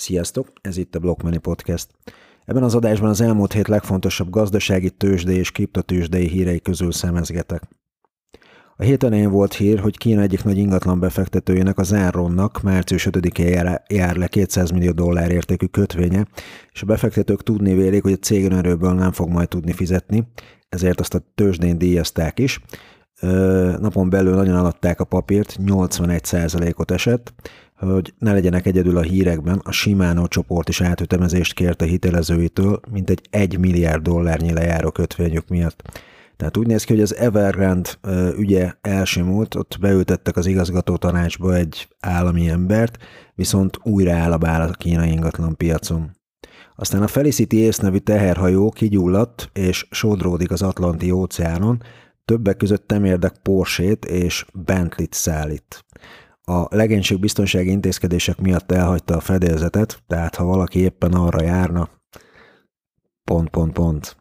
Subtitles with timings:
[0.00, 1.88] Sziasztok, ez itt a Blockmoney Podcast.
[2.44, 7.62] Ebben az adásban az elmúlt hét legfontosabb gazdasági tőzsdei és kriptotőzsdei hírei közül szemezgetek.
[8.76, 13.78] A hét elején volt hír, hogy Kína egyik nagy ingatlan befektetőjének, az Enronnak március 5-én
[13.88, 16.26] jár, le 200 millió dollár értékű kötvénye,
[16.72, 20.28] és a befektetők tudni vélik, hogy a cég erőből nem fog majd tudni fizetni,
[20.68, 22.60] ezért azt a tőzsdén díjazták is.
[23.80, 27.32] Napon belül nagyon alatták a papírt, 81%-ot esett,
[27.86, 33.20] hogy ne legyenek egyedül a hírekben, a Shimano csoport is átütemezést kérte hitelezőitől, mint egy
[33.30, 36.00] 1 milliárd dollárnyi lejáró kötvényük miatt.
[36.36, 37.90] Tehát úgy néz ki, hogy az Evergrande
[38.36, 42.98] ügye elsimult, ott beültettek az igazgató tanácsba egy állami embert,
[43.34, 46.10] viszont újra áll a bál a kínai ingatlan piacon.
[46.76, 51.82] Aztán a Felicity Ace nevű teherhajó kigyulladt és sodródik az Atlanti óceánon,
[52.24, 55.84] többek között temérdek Porsét és Bentley-t szállít
[56.50, 61.88] a legénység biztonsági intézkedések miatt elhagyta a fedélzetet, tehát ha valaki éppen arra járna,
[63.24, 64.16] pont, pont, pont.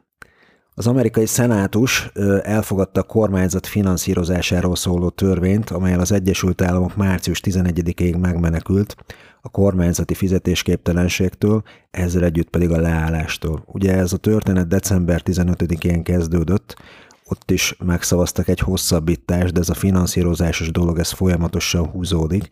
[0.73, 8.19] Az amerikai szenátus elfogadta a kormányzat finanszírozásáról szóló törvényt, amelyel az Egyesült Államok március 11-ig
[8.19, 8.95] megmenekült
[9.41, 13.63] a kormányzati fizetésképtelenségtől, ezzel együtt pedig a leállástól.
[13.65, 16.75] Ugye ez a történet december 15-én kezdődött,
[17.29, 22.51] ott is megszavaztak egy hosszabbítást, de ez a finanszírozásos dolog, ez folyamatosan húzódik,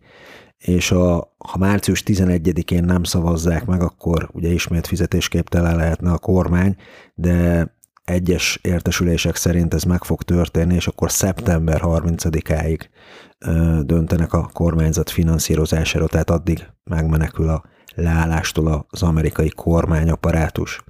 [0.58, 6.76] és a, ha március 11-én nem szavazzák meg, akkor ugye ismét fizetésképtelen lehetne a kormány,
[7.14, 7.66] de
[8.04, 12.80] egyes értesülések szerint ez meg fog történni, és akkor szeptember 30-áig
[13.80, 17.62] döntenek a kormányzat finanszírozásáról, tehát addig megmenekül a
[17.94, 20.84] leállástól az amerikai kormányaparátus.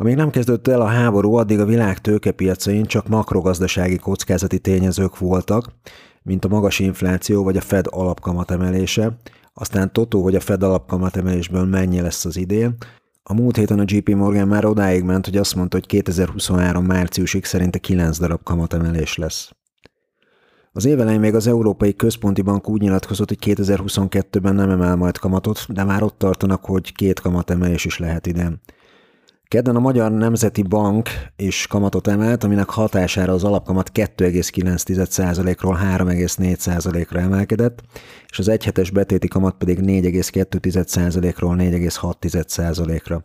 [0.00, 5.72] Amíg nem kezdődött el a háború, addig a világ tőkepiacain csak makrogazdasági kockázati tényezők voltak,
[6.22, 9.18] mint a magas infláció vagy a Fed alapkamat emelése,
[9.54, 12.76] aztán totó, hogy a Fed alapkamat emelésből mennyi lesz az idén.
[13.22, 17.44] A múlt héten a JP Morgan már odáig ment, hogy azt mondta, hogy 2023 márciusig
[17.44, 19.52] szerinte 9 darab kamatemelés lesz.
[20.72, 25.72] Az évelején még az Európai Központi Bank úgy nyilatkozott, hogy 2022-ben nem emel majd kamatot,
[25.72, 28.60] de már ott tartanak, hogy két kamatemelés is lehet idén.
[29.48, 37.82] Kedden a Magyar Nemzeti Bank is kamatot emelt, aminek hatására az alapkamat 2,9%-ról 3,4%-ra emelkedett,
[38.28, 43.20] és az egyhetes betéti kamat pedig 4,2%-ról 4,6%-ra.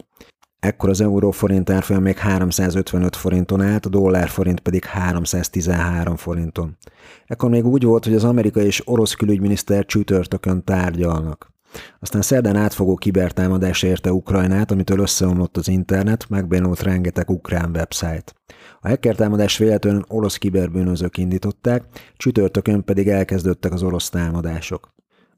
[0.59, 6.77] Ekkor az euró forint árfolyam még 355 forinton állt, a dollár forint pedig 313 forinton.
[7.25, 11.52] Ekkor még úgy volt, hogy az amerikai és orosz külügyminiszter csütörtökön tárgyalnak.
[11.99, 18.33] Aztán szerdán átfogó kibertámadás érte Ukrajnát, amitől összeomlott az internet, megbénult rengeteg ukrán website.
[18.81, 21.83] A hacker támadás véletlenül orosz kiberbűnözők indították,
[22.17, 24.93] csütörtökön pedig elkezdődtek az orosz támadások.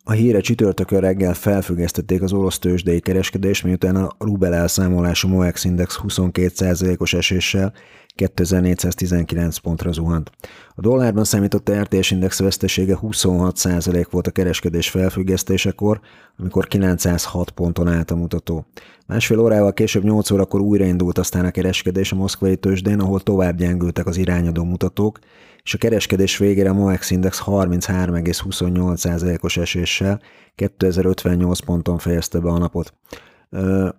[0.08, 6.00] A híre csütörtökön reggel felfüggesztették az orosz tőzsdei kereskedést, miután a Rubel elszámolású MOEX Index
[6.08, 7.74] 22%-os eséssel
[8.16, 10.32] 2419 pontra zuhant.
[10.76, 16.00] A dollárban számított RTS index vesztesége 26% volt a kereskedés felfüggesztésekor,
[16.38, 18.66] amikor 906 ponton állt a mutató.
[19.08, 24.08] Másfél órával később 8 órakor újraindult aztán a kereskedés a moszkvai tőzsdén, ahol tovább gyengültek
[24.08, 25.20] az irányadó mutatók,
[25.66, 30.22] és a kereskedés végére a MOEX Index 33,28%-os eséssel
[30.56, 32.94] 2058 ponton fejezte be a napot.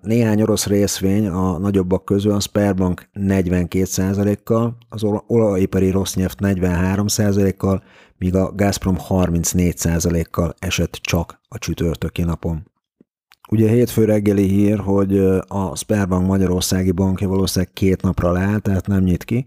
[0.03, 7.83] Néhány orosz részvény a nagyobbak közül a Sperbank 42%-kal, az olajipari Rosneft 43%-kal,
[8.19, 12.71] míg a Gazprom 34%-kal esett csak a csütörtöki napon.
[13.51, 19.03] Ugye hétfő reggeli hír, hogy a Sperbank Magyarországi bankja valószínűleg két napra leáll, tehát nem
[19.03, 19.47] nyit ki,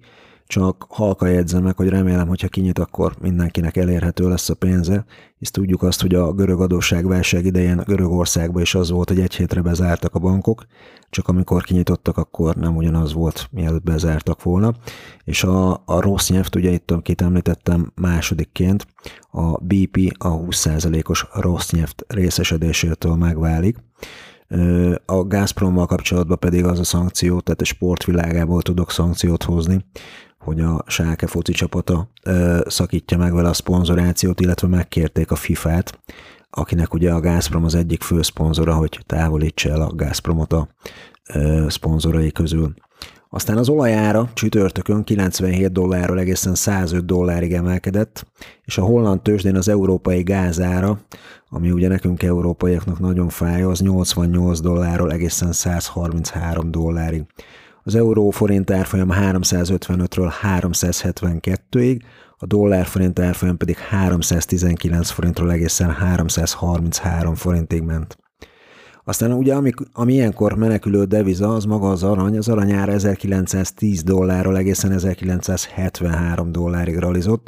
[0.50, 5.06] csak halka jegyzem meg, hogy remélem, hogyha kinyit, akkor mindenkinek elérhető lesz a pénze,
[5.38, 9.62] hisz tudjuk azt, hogy a görög adósságválság idején Görögországban is az volt, hogy egy hétre
[9.62, 10.66] bezártak a bankok,
[11.10, 14.74] csak amikor kinyitottak, akkor nem ugyanaz volt, mielőtt bezártak volna.
[15.24, 18.88] És a, a rossz nyelvt, ugye itt, akit említettem másodikként,
[19.32, 23.78] a BP a 20%-os rossz nyelvt részesedésétől megválik.
[25.06, 29.86] A Gazprommal kapcsolatban pedig az a szankció, tehát a sportvilágából tudok szankciót hozni,
[30.40, 36.00] hogy a Sáke foci csapata ö, szakítja meg vele a szponzorációt, illetve megkérték a FIFA-t,
[36.50, 40.68] akinek ugye a Gazprom az egyik fő szponzora, hogy távolítsa el a Gazpromot a
[41.34, 42.74] ö, szponzorai közül.
[43.32, 48.26] Aztán az olajára csütörtökön 97 dollárról egészen 105 dollárig emelkedett,
[48.66, 51.00] és a holland tőzsdén az európai gázára,
[51.50, 57.24] ami ugye nekünk európaiaknak nagyon fáj, az 88 dollárról egészen 133 dollárig.
[57.84, 62.02] Az euró forint árfolyam 355-ről 372-ig,
[62.38, 68.18] a dollár forint árfolyam pedig 319 forintról egészen 333 forintig ment.
[69.04, 72.38] Aztán ugye, ami, ami ilyenkor menekülő deviza, az maga az arany.
[72.38, 77.48] Az aranyára 1910 dollárról egészen 1973 dollárig ralizott.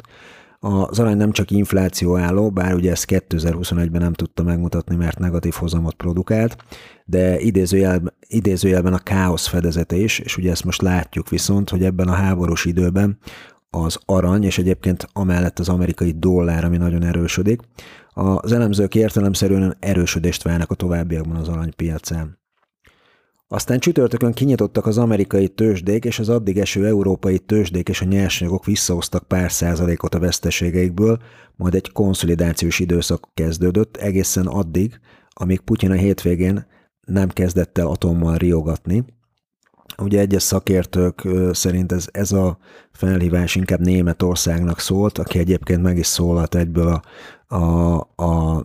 [0.64, 5.52] Az arany nem csak infláció álló, bár ugye ezt 2021-ben nem tudta megmutatni, mert negatív
[5.52, 6.56] hozamot produkált,
[7.04, 12.08] de idézőjelben, idézőjelben a káosz fedezete is, és ugye ezt most látjuk viszont, hogy ebben
[12.08, 13.18] a háborús időben
[13.70, 17.60] az arany, és egyébként amellett az amerikai dollár, ami nagyon erősödik,
[18.14, 22.41] az elemzők értelemszerűen erősödést várnak a továbbiakban az aranypiacán.
[23.52, 28.64] Aztán csütörtökön kinyitottak az amerikai tőzsdék, és az addig eső európai tőzsdék és a nyersanyagok
[28.64, 31.18] visszahoztak pár százalékot a veszteségeikből,
[31.56, 35.00] majd egy konszolidációs időszak kezdődött egészen addig,
[35.30, 36.66] amíg Putyin a hétvégén
[37.06, 39.04] nem kezdett el atommal riogatni.
[39.98, 42.58] Ugye egyes szakértők szerint ez, ez a
[42.92, 47.00] felhívás inkább Németországnak szólt, aki egyébként meg is szólalt egyből
[47.48, 48.64] a, a, a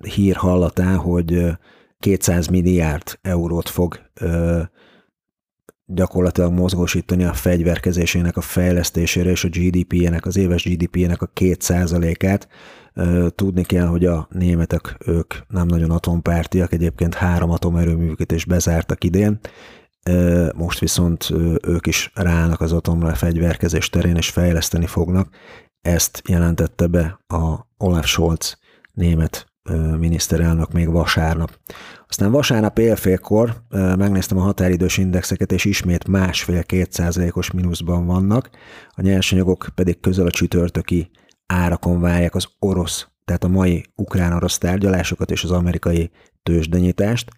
[0.00, 1.56] hír hallatán, hogy
[2.02, 4.62] 200 milliárd eurót fog ö,
[5.86, 12.48] gyakorlatilag mozgósítani a fegyverkezésének a fejlesztésére és a GDP-jének, az éves GDP-jének a 2%-át.
[13.34, 19.38] Tudni kell, hogy a németek, ők nem nagyon atompártiak, egyébként három atomerőművüket is bezártak idén,
[20.54, 21.30] most viszont
[21.62, 25.28] ők is ráállnak az atomra a fegyverkezés terén, és fejleszteni fognak.
[25.80, 28.58] Ezt jelentette be a Olaf Scholz
[28.92, 29.51] német
[29.98, 31.58] miniszterelnök még vasárnap.
[32.08, 38.50] Aztán vasárnap élfélkor megnéztem a határidős indexeket, és ismét másfél-két százalékos mínuszban vannak,
[38.90, 41.10] a nyersanyagok pedig közel a csütörtöki
[41.46, 46.10] árakon várják az orosz, tehát a mai ukrán-orosz tárgyalásokat és az amerikai
[46.42, 47.30] tőzsdenyítást.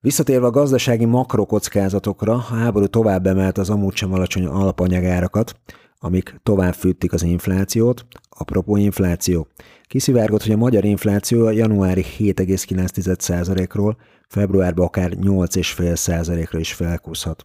[0.00, 5.60] Visszatérve a gazdasági makrokockázatokra, a háború tovább emelt az amúgy sem alacsony alapanyagárakat,
[6.02, 8.06] amik tovább fűtik az inflációt.
[8.28, 9.48] Apropó infláció.
[9.82, 13.96] Kiszivárgott, hogy a magyar infláció a januári 7,9%-ról
[14.28, 17.44] februárban akár 8,5%-ra is felkúszhat.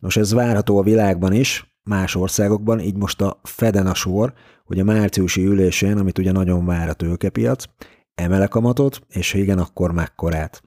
[0.00, 4.32] Nos, ez várható a világban is, más országokban, így most a Feden a sor,
[4.64, 7.64] hogy a márciusi ülésén, amit ugye nagyon vár a tőkepiac,
[8.14, 10.62] emele kamatot, és ha igen, akkor mekkorát.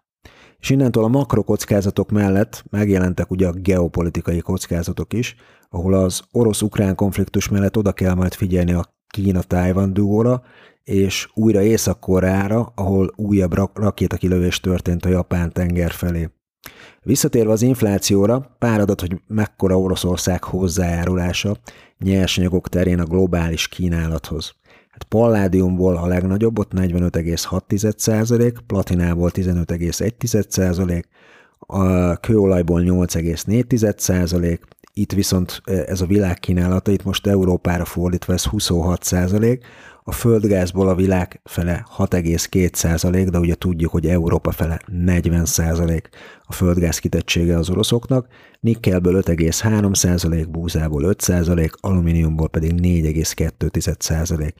[0.64, 5.36] És innentől a makrokockázatok mellett megjelentek ugye a geopolitikai kockázatok is,
[5.70, 10.44] ahol az orosz-ukrán konfliktus mellett oda kell majd figyelni a Kína-Tájvan dugóra,
[10.84, 16.30] és újra Észak-Koreára, ahol újabb rakétakilövés történt a Japán tenger felé.
[17.02, 21.58] Visszatérve az inflációra, pár adat, hogy mekkora Oroszország hozzájárulása
[22.00, 24.56] nyersanyagok terén a globális kínálathoz.
[24.94, 31.04] Hát palládiumból a legnagyobb, ott 45,6%, platinából 15,1%,
[31.60, 34.60] a kőolajból 8,4%,
[34.94, 39.04] itt viszont ez a világ kínálata, itt most Európára fordítva ez 26
[40.04, 46.10] a földgázból a világ fele 6,2 százalék, de ugye tudjuk, hogy Európa fele 40 százalék
[46.44, 48.28] a földgáz kitettsége az oroszoknak,
[48.60, 54.56] nikkelből 5,3 százalék, búzából 5 százalék, alumíniumból pedig 4,2 százalék.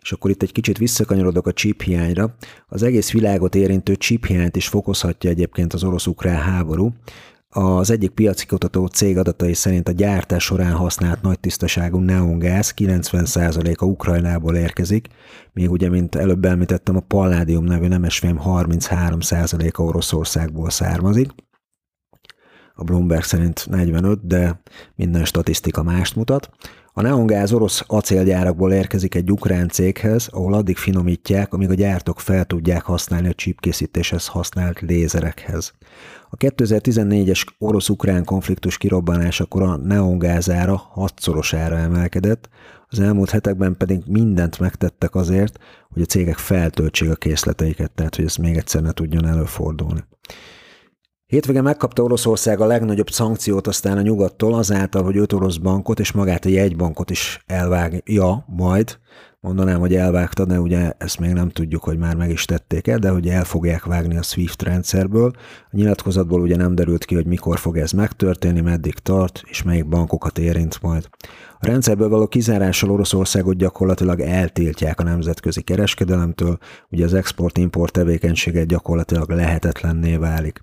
[0.00, 2.34] És akkor itt egy kicsit visszakanyarodok a chip hiányra.
[2.68, 6.92] Az egész világot érintő chip hiányt is fokozhatja egyébként az orosz-ukrán háború,
[7.50, 13.84] az egyik piaci kutató cég adatai szerint a gyártás során használt nagy tisztaságú neongáz 90%-a
[13.84, 15.08] Ukrajnából érkezik,
[15.52, 21.30] még ugye, mint előbb említettem, a Palladium nevű nemesfém 33%-a Oroszországból származik.
[22.74, 24.60] A Bloomberg szerint 45, de
[24.94, 26.50] minden statisztika mást mutat.
[26.98, 32.44] A neongáz orosz acélgyárakból érkezik egy ukrán céghez, ahol addig finomítják, amíg a gyártók fel
[32.44, 35.72] tudják használni a csípkészítéshez használt lézerekhez.
[36.30, 42.48] A 2014-es orosz-ukrán konfliktus kirobbanásakor a neongázára hatszorosára emelkedett,
[42.88, 48.24] az elmúlt hetekben pedig mindent megtettek azért, hogy a cégek feltöltsék a készleteiket, tehát hogy
[48.24, 50.04] ez még egyszer ne tudjon előfordulni.
[51.28, 56.12] Hétvége megkapta Oroszország a legnagyobb szankciót aztán a nyugattól azáltal, hogy öt orosz bankot és
[56.12, 58.98] magát a jegybankot is elvágja majd.
[59.40, 62.98] Mondanám, hogy elvágta, de ugye ezt még nem tudjuk, hogy már meg is tették el,
[62.98, 65.30] de hogy el fogják vágni a SWIFT rendszerből.
[65.70, 69.88] A nyilatkozatból ugye nem derült ki, hogy mikor fog ez megtörténni, meddig tart, és melyik
[69.88, 71.08] bankokat érint majd.
[71.58, 76.58] A rendszerből való kizárással Oroszországot gyakorlatilag eltiltják a nemzetközi kereskedelemtől,
[76.90, 80.62] ugye az export-import tevékenysége gyakorlatilag lehetetlenné válik.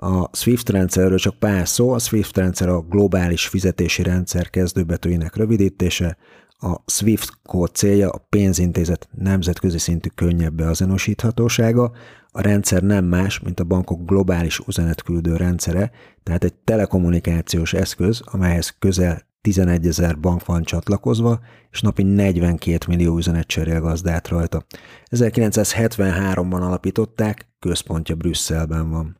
[0.00, 6.16] A SWIFT rendszerről csak pár szó, a SWIFT rendszer a globális fizetési rendszer kezdőbetűinek rövidítése,
[6.60, 11.92] a SWIFT kód célja a pénzintézet nemzetközi szintű könnyebb beazonosíthatósága,
[12.30, 15.90] a rendszer nem más, mint a bankok globális üzenetküldő rendszere,
[16.22, 21.40] tehát egy telekommunikációs eszköz, amelyhez közel 11 ezer bank van csatlakozva,
[21.70, 24.64] és napi 42 millió üzenet cserél gazdát rajta.
[25.10, 29.16] 1973-ban alapították, központja Brüsszelben van.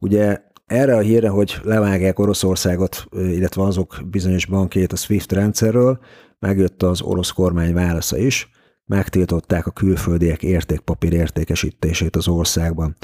[0.00, 5.98] Ugye erre a hírre, hogy levágják Oroszországot, illetve azok bizonyos bankjét a SWIFT rendszerről,
[6.38, 8.50] megjött az orosz kormány válasza is,
[8.86, 12.96] megtiltották a külföldiek értékpapír értékesítését az országban.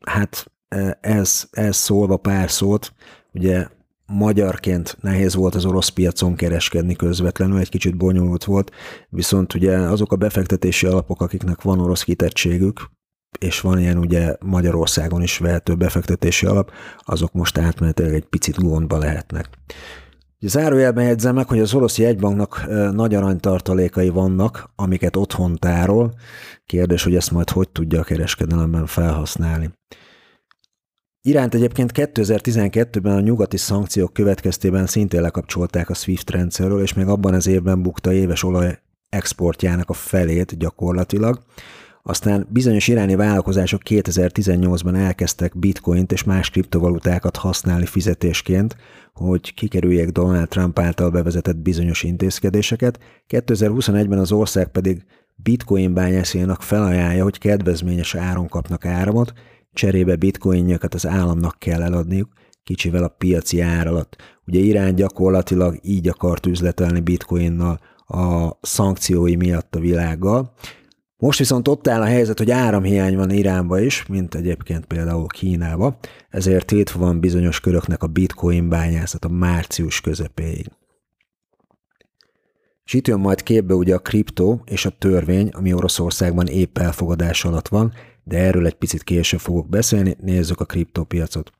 [0.00, 0.52] Hát
[1.00, 2.92] ez, ez szólva pár szót,
[3.32, 3.66] ugye
[4.06, 8.70] magyarként nehéz volt az orosz piacon kereskedni közvetlenül, egy kicsit bonyolult volt,
[9.08, 12.90] viszont ugye azok a befektetési alapok, akiknek van orosz kitettségük,
[13.38, 18.98] és van ilyen ugye Magyarországon is vehető befektetési alap, azok most átmenetileg egy picit gondba
[18.98, 19.48] lehetnek.
[20.38, 26.14] Zárójelben jegyzem meg, hogy az orosz jegybanknak nagy aranytartalékai vannak, amiket otthon tárol.
[26.66, 29.70] Kérdés, hogy ezt majd hogy tudja a kereskedelemben felhasználni.
[31.20, 37.34] Iránt egyébként 2012-ben a nyugati szankciók következtében szintén lekapcsolták a SWIFT rendszerről, és még abban
[37.34, 41.42] az évben bukta éves olaj exportjának a felét gyakorlatilag.
[42.04, 48.76] Aztán bizonyos iráni vállalkozások 2018-ban elkezdtek bitcoint és más kriptovalutákat használni fizetésként,
[49.12, 52.98] hogy kikerüljék Donald Trump által bevezetett bizonyos intézkedéseket.
[53.28, 55.04] 2021-ben az ország pedig
[55.36, 59.32] bitcoin bányászénak felajánlja, hogy kedvezményes áron kapnak áramot,
[59.72, 62.28] cserébe bitcoinjakat az államnak kell eladniuk,
[62.64, 64.16] kicsivel a piaci ár alatt.
[64.46, 70.54] Ugye Irán gyakorlatilag így akart üzletelni bitcoinnal a szankciói miatt a világgal.
[71.22, 75.98] Most viszont ott áll a helyzet, hogy áramhiány van Iránba is, mint egyébként például Kínába,
[76.28, 80.66] ezért tiltva van bizonyos köröknek a bitcoin bányászat a március közepéig.
[82.84, 87.44] És itt jön majd képbe ugye a kriptó és a törvény, ami Oroszországban épp elfogadás
[87.44, 87.92] alatt van,
[88.24, 91.50] de erről egy picit később fogok beszélni, nézzük a kriptópiacot.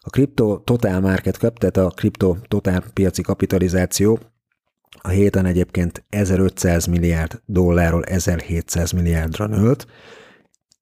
[0.00, 4.18] A kripto total market cap, tehát a kripto total piaci kapitalizáció
[4.98, 9.86] a héten egyébként 1500 milliárd dollárról 1700 milliárdra nőtt.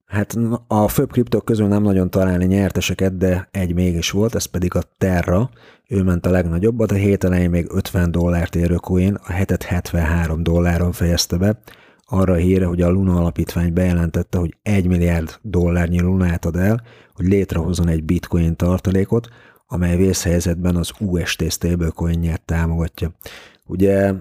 [0.05, 0.37] Hát
[0.67, 4.81] a főbb kriptok közül nem nagyon találni nyerteseket, de egy mégis volt, ez pedig a
[4.97, 5.49] Terra.
[5.87, 10.43] Ő ment a legnagyobbat, a hét elején még 50 dollárt érő coin, a hetet 73
[10.43, 11.59] dolláron fejezte be,
[12.05, 16.83] arra a híre, hogy a Luna alapítvány bejelentette, hogy 1 milliárd dollárnyi lunát ad el,
[17.13, 19.27] hogy létrehozzon egy bitcoin tartalékot,
[19.67, 23.11] amely vészhelyzetben az UST stablecoinját támogatja.
[23.69, 24.13] Ugye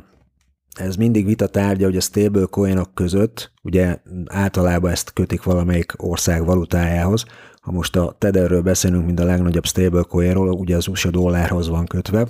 [0.75, 7.25] ez mindig vita tárgya, hogy a stablecoinok között, ugye általában ezt kötik valamelyik ország valutájához,
[7.61, 12.28] ha most a Tetherről beszélünk, mint a legnagyobb stablecoinról, ugye az USA dollárhoz van kötve,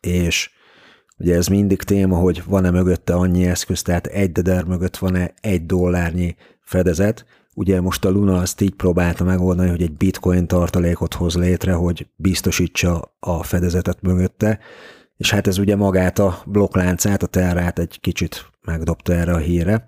[0.00, 0.50] és
[1.18, 5.66] Ugye ez mindig téma, hogy van-e mögötte annyi eszköz, tehát egy deder mögött van-e egy
[5.66, 7.26] dollárnyi fedezet.
[7.54, 12.06] Ugye most a Luna azt így próbálta megoldani, hogy egy bitcoin tartalékot hoz létre, hogy
[12.16, 14.58] biztosítsa a fedezetet mögötte,
[15.16, 19.84] és hát ez ugye magát a blokkláncát, a terrát egy kicsit megdobta erre a híre.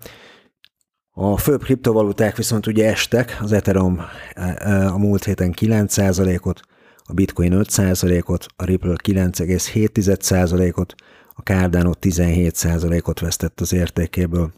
[1.11, 4.01] A főbb kriptovaluták viszont ugye estek, az Ethereum
[4.33, 6.61] e, e, a múlt héten 9%-ot,
[7.03, 10.95] a Bitcoin 5%-ot, a Ripple 9,7%-ot,
[11.33, 14.53] a Cardano 17%-ot vesztett az értékéből.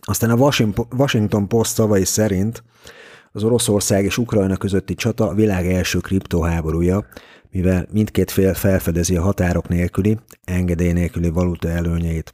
[0.00, 0.52] Aztán a
[0.96, 2.62] Washington Post szavai szerint
[3.36, 7.06] az Oroszország és Ukrajna közötti csata a világ első kriptoháborúja,
[7.50, 12.32] mivel mindkét fél felfedezi a határok nélküli, engedély nélküli valuta előnyeit.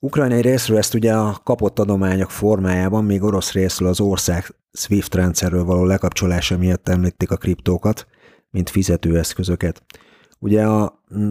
[0.00, 5.64] Ukrajnai részről ezt ugye a kapott adományok formájában, még orosz részről az ország SWIFT rendszerről
[5.64, 8.06] való lekapcsolása miatt említik a kriptókat,
[8.50, 9.82] mint fizetőeszközöket.
[10.38, 10.66] Ugye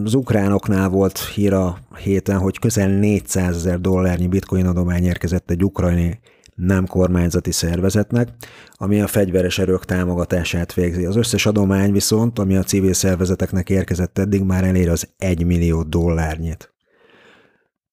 [0.04, 5.64] az ukránoknál volt hír a héten, hogy közel 400 ezer dollárnyi bitcoin adomány érkezett egy
[5.64, 6.20] ukrajnai
[6.56, 8.30] nem kormányzati szervezetnek,
[8.72, 11.06] ami a fegyveres erők támogatását végzi.
[11.06, 15.84] Az összes adomány viszont, ami a civil szervezeteknek érkezett eddig, már elér az 1 millió
[15.84, 16.74] dollárnyit.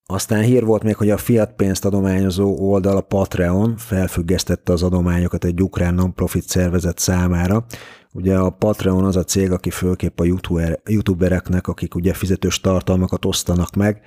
[0.06, 5.44] Aztán hír volt még, hogy a fiat pénzt adományozó oldal, a Patreon felfüggesztette az adományokat
[5.44, 7.66] egy ukrán non-profit szervezet számára,
[8.12, 13.24] Ugye a Patreon az a cég, aki főképp a YouTuber, youtubereknek, akik ugye fizetős tartalmakat
[13.24, 14.00] osztanak meg,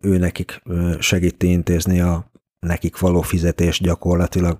[0.00, 0.62] ő nekik
[0.98, 2.31] segíti intézni a
[2.66, 4.58] nekik való fizetés gyakorlatilag.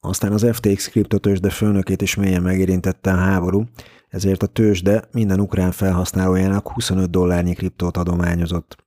[0.00, 3.64] Aztán az FTX kriptotősde főnökét is mélyen megérintette a háború,
[4.08, 8.84] ezért a tőzsde minden ukrán felhasználójának 25 dollárnyi kriptót adományozott.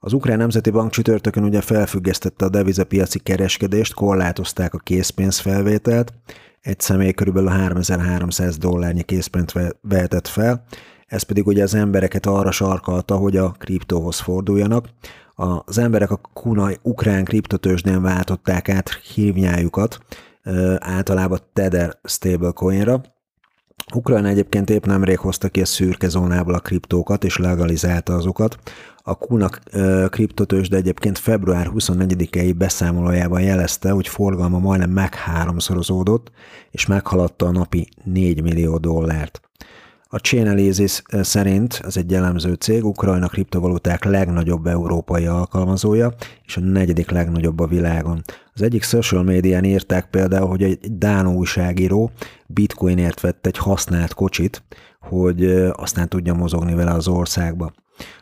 [0.00, 6.12] Az Ukrán Nemzeti Bank csütörtökön ugye felfüggesztette a devizapiaci kereskedést, korlátozták a készpénzfelvételt,
[6.60, 10.64] egy személy körülbelül 3300 dollárnyi készpénzt vehetett fel,
[11.06, 14.88] ez pedig ugye az embereket arra sarkalta, hogy a kriptóhoz forduljanak.
[15.40, 19.98] Az emberek a kunai ukrán kriptotősdén váltották át hívnyájukat,
[20.78, 23.02] általában Tether stablecoinra,
[23.94, 28.58] Ukrajna egyébként épp nemrég hozta ki a szürke zónából a kriptókat, és legalizálta azokat.
[28.96, 29.60] A Kunak
[30.10, 36.30] kriptotős, de egyébként február 24-i beszámolójában jelezte, hogy forgalma majdnem meg háromszorozódott,
[36.70, 39.47] és meghaladta a napi 4 millió dollárt.
[40.10, 47.10] A Chainalysis szerint ez egy jellemző cég, Ukrajna kriptovaluták legnagyobb európai alkalmazója, és a negyedik
[47.10, 48.22] legnagyobb a világon.
[48.54, 52.10] Az egyik social médián írták például, hogy egy Dán újságíró
[52.46, 54.62] bitcoinért vett egy használt kocsit,
[54.98, 57.72] hogy aztán tudja mozogni vele az országba.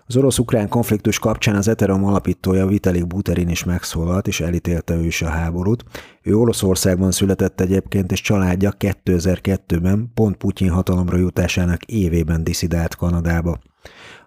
[0.06, 5.23] Az orosz-ukrán konfliktus kapcsán az Ethereum alapítója Vitalik Buterin is megszólalt, és elítélte ő is
[5.23, 5.85] a háborút.
[6.23, 13.59] Ő Oroszországban született egyébként, és családja 2002-ben pont Putyin hatalomra jutásának évében diszidált Kanadába.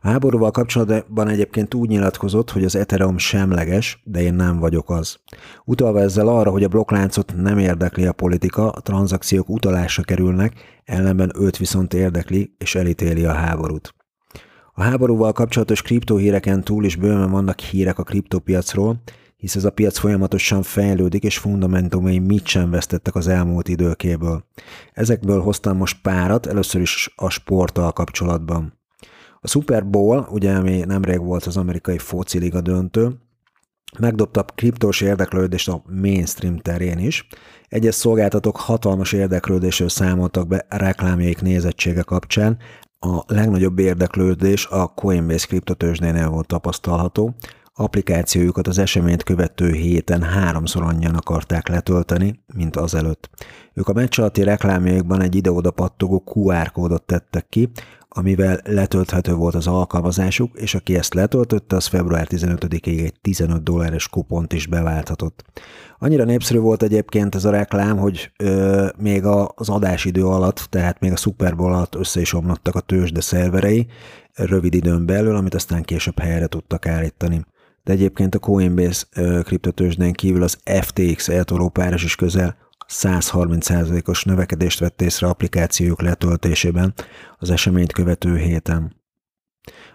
[0.01, 5.19] A háborúval kapcsolatban egyébként úgy nyilatkozott, hogy az Ethereum semleges, de én nem vagyok az.
[5.65, 10.53] Utalva ezzel arra, hogy a blokkláncot nem érdekli a politika, a tranzakciók utalásra kerülnek,
[10.83, 13.93] ellenben őt viszont érdekli és elítéli a háborút.
[14.73, 19.01] A háborúval kapcsolatos kriptohíreken túl is bőven vannak hírek a kriptopiacról,
[19.37, 24.43] hisz ez a piac folyamatosan fejlődik, és fundamentumai mit sem vesztettek az elmúlt időkéből.
[24.93, 28.78] Ezekből hoztam most párat, először is a sporttal kapcsolatban.
[29.41, 33.19] A Super Bowl, ugye ami nemrég volt az amerikai fociliga döntő,
[33.99, 37.27] megdobta kriptós érdeklődést a mainstream terén is.
[37.67, 42.57] Egyes szolgáltatók hatalmas érdeklődésről számoltak be reklámjaik nézettsége kapcsán,
[42.99, 47.35] a legnagyobb érdeklődés a Coinbase kriptotőzsdénél volt tapasztalható.
[47.73, 53.29] Applikációjukat az eseményt követő héten háromszor annyian akarták letölteni, mint azelőtt.
[53.73, 57.69] Ők a meccs alatti reklámjaikban egy ide-oda pattogó QR kódot tettek ki,
[58.09, 64.07] amivel letölthető volt az alkalmazásuk, és aki ezt letöltötte, az február 15-ig egy 15 dolláros
[64.07, 65.43] kupont is beválthatott.
[65.99, 69.25] Annyira népszerű volt egyébként ez a reklám, hogy ö, még
[69.55, 73.87] az adásidő alatt, tehát még a Super Bowl alatt össze is omlottak a tőzsde szerverei
[74.33, 77.45] rövid időn belül, amit aztán később helyre tudtak állítani.
[77.83, 79.05] De egyébként a Coinbase
[79.43, 82.57] kriptotőzsdén kívül az FTX eltoló páros is közel
[82.89, 86.93] 130%-os növekedést vett észre applikációjuk letöltésében
[87.37, 88.97] az eseményt követő héten.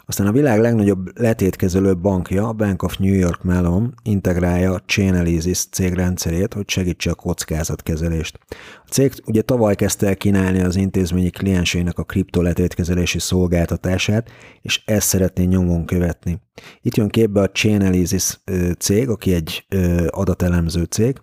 [0.07, 5.66] Aztán a világ legnagyobb letétkezelő bankja, a Bank of New York Mellon integrálja a Chainalysis
[5.70, 8.38] cég rendszerét, hogy segítse a kockázatkezelést.
[8.85, 14.30] A cég ugye tavaly kezdte el kínálni az intézményi klienseinek a kriptoletétkezelési szolgáltatását,
[14.62, 16.40] és ezt szeretné nyomon követni.
[16.80, 18.40] Itt jön képbe a Chainalysis
[18.78, 19.66] cég, aki egy
[20.09, 21.20] adatelemző cég,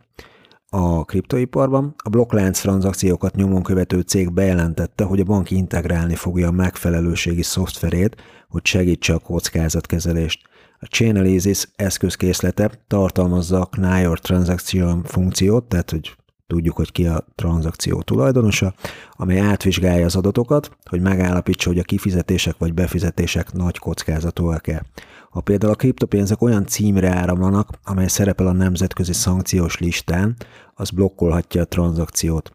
[0.74, 1.96] a kriptoiparban.
[1.98, 8.16] A blokklánc tranzakciókat nyomon követő cég bejelentette, hogy a bank integrálni fogja a megfelelőségi szoftverét,
[8.50, 10.42] hogy segítse a kockázatkezelést.
[10.80, 16.16] A Chainalysis eszközkészlete tartalmazza a Knyer Transaction funkciót, tehát hogy
[16.48, 18.74] tudjuk, hogy ki a tranzakció tulajdonosa,
[19.12, 24.86] amely átvizsgálja az adatokat, hogy megállapítsa, hogy a kifizetések vagy befizetések nagy kockázatúak-e.
[25.32, 30.36] Ha például a kriptopénzek olyan címre áramlanak, amely szerepel a nemzetközi szankciós listán,
[30.74, 32.52] az blokkolhatja a tranzakciót.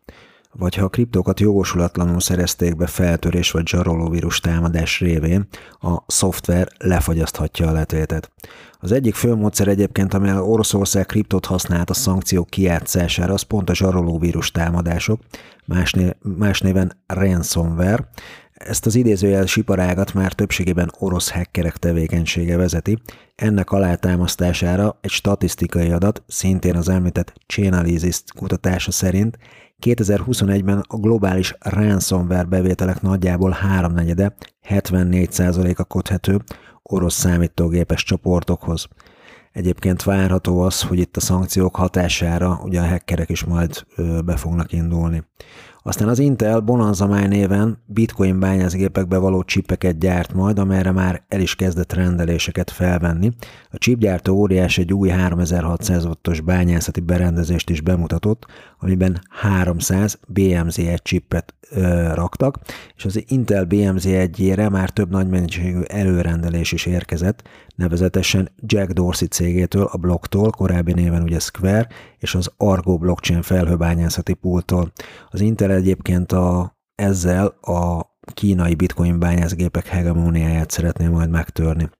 [0.53, 5.47] Vagy ha a kriptókat jogosulatlanul szerezték be feltörés vagy zsarolóvírus támadás révén,
[5.81, 8.33] a szoftver lefagyaszthatja a letvétet.
[8.81, 13.75] Az egyik fő módszer egyébként, amely Oroszország kriptot használt a szankciók kijátszására, az pont a
[13.75, 15.21] zsarolóvírus támadások,
[16.23, 18.09] más néven ransomware,
[18.57, 22.99] ezt az idézőjel siparágat már többségében orosz hackerek tevékenysége vezeti.
[23.35, 29.39] Ennek alátámasztására egy statisztikai adat, szintén az említett Chainalysis kutatása szerint
[29.83, 34.37] 2021-ben a globális ransomware bevételek nagyjából háromnegyede,
[34.69, 36.41] 74%-a köthető
[36.83, 38.89] orosz számítógépes csoportokhoz.
[39.53, 43.87] Egyébként várható az, hogy itt a szankciók hatására ugye a hackerek is majd
[44.25, 45.25] be fognak indulni.
[45.87, 51.41] Aztán az Intel Bonanza Mine néven bitcoin bányászgépekbe való csipeket gyárt majd, amelyre már el
[51.41, 53.33] is kezdett rendeléseket felvenni.
[53.71, 58.47] A chipgyártó óriás egy új 3600 wattos bányászati berendezést is bemutatott,
[58.79, 62.59] amiben 300 BMZ1 chipet ö, raktak,
[62.97, 67.43] és az Intel BMZ1-ére már több nagy mennyiségű előrendelés is érkezett,
[67.77, 74.35] nevezetesen Jack Dorsey cégétől, a Blocktól, korábbi néven ugye Square, és az Argo blockchain felhőbányászati
[74.35, 74.93] pulttól.
[75.31, 81.91] Az Intel egyébként a, ezzel a kínai bitcoin bányászgépek hegemóniáját szeretné majd megtörni.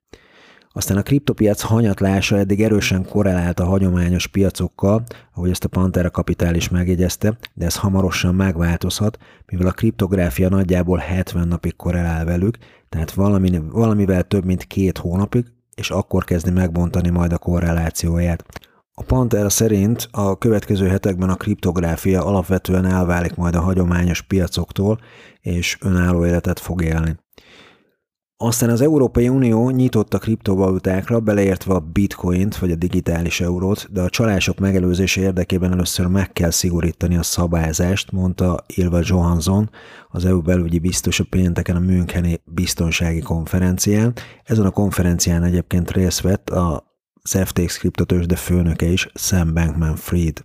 [0.77, 6.55] Aztán a kriptopiac hanyatlása eddig erősen korrelált a hagyományos piacokkal, ahogy ezt a Pantera Kapitál
[6.55, 12.57] is megjegyezte, de ez hamarosan megváltozhat, mivel a kriptográfia nagyjából 70 napig korrelál velük,
[12.89, 18.43] tehát valami, valamivel több mint két hónapig, és akkor kezdi megbontani majd a korrelációját.
[18.99, 24.99] A Pantera szerint a következő hetekben a kriptográfia alapvetően elválik majd a hagyományos piacoktól,
[25.41, 27.15] és önálló életet fog élni.
[28.37, 34.01] Aztán az Európai Unió nyitott a kriptovalutákra, beleértve a bitcoint vagy a digitális eurót, de
[34.01, 39.69] a csalások megelőzése érdekében először meg kell szigorítani a szabályzást, mondta Ilva Johansson,
[40.09, 44.13] az EU belügyi biztos a pénteken a Müncheni biztonsági konferencián.
[44.43, 46.86] Ezen a konferencián egyébként részt vett a
[47.33, 50.43] FTX kriptotős, de főnöke is, Sam Bankman-Fried.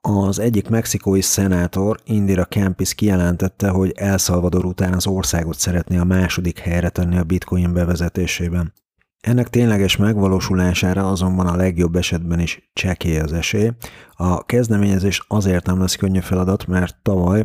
[0.00, 6.04] Az egyik mexikói szenátor, Indira Campis kijelentette, hogy El Salvador után az országot szeretné a
[6.04, 8.72] második helyre tenni a bitcoin bevezetésében.
[9.20, 13.70] Ennek tényleges megvalósulására azonban a legjobb esetben is csekély az esély.
[14.12, 17.44] A kezdeményezés azért nem lesz könnyű feladat, mert tavaly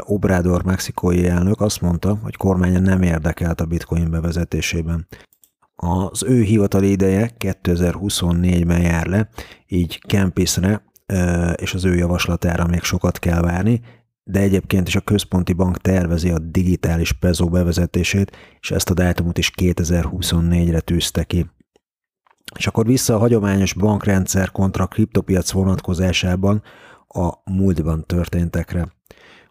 [0.00, 5.06] Obrador mexikói elnök azt mondta, hogy kormánya nem érdekelt a bitcoin bevezetésében.
[5.74, 9.28] Az ő hivatali ideje 2024-ben jár le,
[9.66, 10.82] így Kempisre
[11.54, 13.80] és az ő javaslatára még sokat kell várni,
[14.24, 19.38] de egyébként is a központi bank tervezi a digitális pezó bevezetését, és ezt a dátumot
[19.38, 21.50] is 2024-re tűzte ki.
[22.56, 26.62] És akkor vissza a hagyományos bankrendszer kontra kriptopiac vonatkozásában
[27.08, 28.88] a múltban történtekre.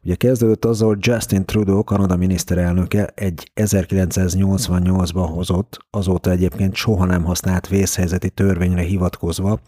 [0.03, 7.23] Ugye kezdődött azzal, hogy Justin Trudeau, Kanada miniszterelnöke egy 1988-ban hozott, azóta egyébként soha nem
[7.23, 9.59] használt vészhelyzeti törvényre hivatkozva,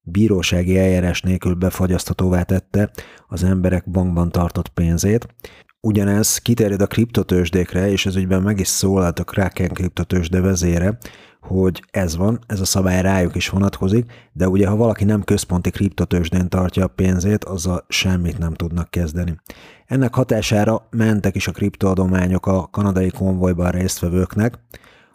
[0.00, 2.90] bírósági eljárás nélkül befagyasztatóvá tette
[3.28, 5.26] az emberek bankban tartott pénzét.
[5.80, 10.98] Ugyanez kiterjed a kriptotősdékre, és ez ügyben meg is szólalt a Kraken kriptotősde vezére,
[11.40, 15.70] hogy ez van, ez a szabály rájuk is vonatkozik, de ugye ha valaki nem központi
[15.70, 19.40] kriptotősdén tartja a pénzét, azzal semmit nem tudnak kezdeni.
[19.86, 24.58] Ennek hatására mentek is a kriptoadományok a kanadai konvojban résztvevőknek,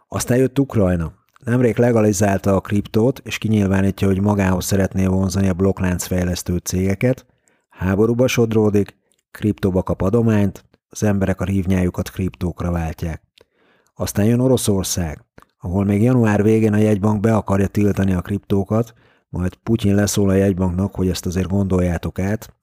[0.08, 6.06] aztán jött Ukrajna, Nemrég legalizálta a kriptót, és kinyilvánítja, hogy magához szeretné vonzani a blokklánc
[6.06, 7.26] fejlesztő cégeket,
[7.70, 8.98] háborúba sodródik,
[9.32, 13.22] kriptóba kap adományt, az emberek a rívnyájukat kriptókra váltják.
[13.96, 15.26] Aztán jön Oroszország,
[15.60, 18.94] ahol még január végén a jegybank be akarja tiltani a kriptókat,
[19.30, 22.54] majd Putyin leszól a jegybanknak, hogy ezt azért gondoljátok át,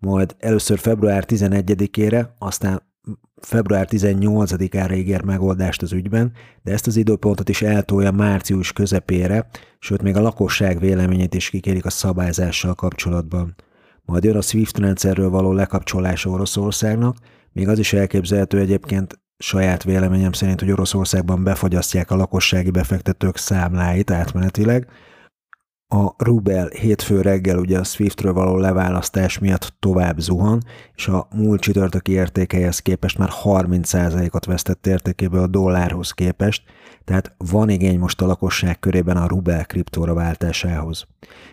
[0.00, 2.82] majd először február 11-ére, aztán
[3.40, 6.32] február 18-ára ígér megoldást az ügyben,
[6.62, 11.84] de ezt az időpontot is eltolja március közepére, sőt még a lakosság véleményét is kikérik
[11.84, 13.54] a szabályzással kapcsolatban.
[14.04, 17.16] Majd jön a SWIFT rendszerről való lekapcsolása Oroszországnak,
[17.52, 24.10] még az is elképzelhető egyébként saját véleményem szerint, hogy Oroszországban befagyasztják a lakossági befektetők számláit
[24.10, 24.88] átmenetileg,
[25.92, 30.62] a Rubel hétfő reggel ugye a Swiftről való leválasztás miatt tovább zuhan,
[30.94, 36.62] és a múlt csütörtöki értékeihez képest már 30%-ot vesztett értékéből a dollárhoz képest,
[37.04, 41.06] tehát van igény most a lakosság körében a Rubel kriptóra váltásához.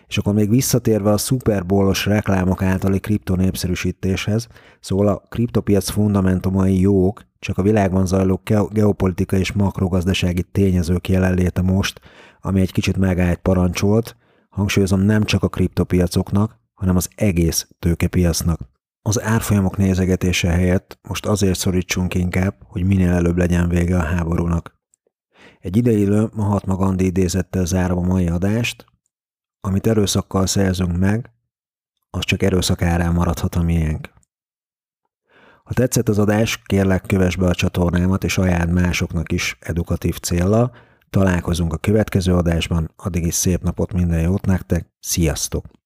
[0.06, 4.48] És akkor még visszatérve a szuperbólos reklámok általi kripto népszerűsítéshez,
[4.80, 8.40] szóval a kriptopiac fundamentumai jók, csak a világban zajló
[8.72, 12.00] geopolitikai és makrogazdasági tényezők jelenléte most,
[12.40, 14.16] ami egy kicsit megállt parancsolt,
[14.48, 18.60] Hangsúlyozom, nem csak a kriptopiacoknak, hanem az egész tőkepiacnak.
[19.02, 24.76] Az árfolyamok nézegetése helyett most azért szorítsunk inkább, hogy minél előbb legyen vége a háborúnak.
[25.60, 28.84] Egy ideillő Mahatma Gandhi idézettel zárom a mai adást,
[29.60, 31.30] amit erőszakkal szerzünk meg,
[32.10, 34.10] az csak erőszak árán maradhat a miénk.
[35.64, 40.72] Ha tetszett az adás, kérlek kövess be a csatornámat és ajánl másoknak is edukatív célra,
[41.10, 45.76] Találkozunk a következő adásban, addig is szép napot, minden jót nektek, sziasztok!